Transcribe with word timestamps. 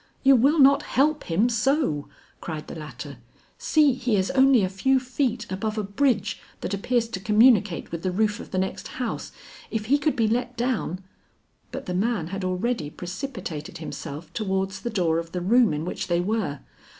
"You 0.23 0.35
will 0.35 0.57
not 0.57 0.81
help 0.81 1.25
him 1.25 1.47
so," 1.47 2.09
cried 2.39 2.65
the 2.65 2.73
latter. 2.73 3.17
"See, 3.59 3.93
he 3.93 4.15
is 4.17 4.31
only 4.31 4.63
a 4.63 4.67
few 4.67 4.99
feet 4.99 5.45
above 5.51 5.77
a 5.77 5.83
bridge 5.83 6.41
that 6.61 6.73
appears 6.73 7.07
to 7.09 7.19
communicate 7.19 7.91
with 7.91 8.01
the 8.01 8.09
roof 8.09 8.39
of 8.39 8.49
the 8.49 8.57
next 8.57 8.87
house. 8.97 9.31
If 9.69 9.85
he 9.85 9.99
could 9.99 10.15
be 10.15 10.27
let 10.27 10.57
down" 10.57 11.03
But 11.71 11.85
the 11.85 11.93
man 11.93 12.29
had 12.29 12.43
already 12.43 12.89
precipitated 12.89 13.77
himself 13.77 14.33
towards 14.33 14.81
the 14.81 14.89
door 14.89 15.19
of 15.19 15.33
the 15.33 15.41
room 15.41 15.71
in 15.71 15.85
which 15.85 16.07
they 16.07 16.19
were. 16.19 16.61